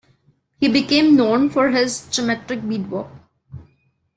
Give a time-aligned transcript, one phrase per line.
[0.57, 3.11] He became known for his geometric beadwork.